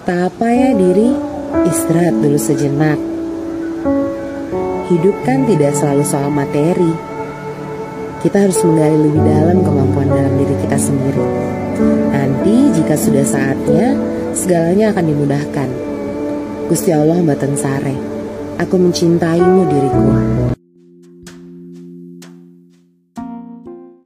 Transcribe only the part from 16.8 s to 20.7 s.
Allah Mbak Tensare, aku mencintaimu diriku.